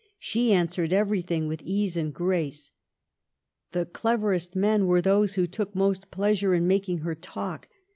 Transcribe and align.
She 0.17 0.51
answered 0.51 0.91
everything 0.93 1.47
with 1.47 1.61
ease 1.61 1.95
and 1.95 2.11
grace.... 2.11 2.71
The 3.71 3.85
cleverest 3.85 4.55
men 4.55 4.87
were 4.87 4.99
those 4.99 5.35
who 5.35 5.45
took 5.45 5.75
most 5.75 6.09
pleasure 6.09 6.55
in 6.55 6.65
making 6.65 7.01
her 7.01 7.13
talk. 7.13 7.69